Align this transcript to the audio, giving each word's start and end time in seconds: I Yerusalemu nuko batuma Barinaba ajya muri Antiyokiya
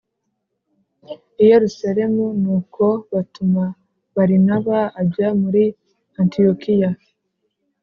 I 1.41 1.43
Yerusalemu 1.51 2.25
nuko 2.41 2.85
batuma 3.11 3.63
Barinaba 4.15 4.77
ajya 5.01 5.27
muri 5.41 5.63
Antiyokiya 6.19 6.89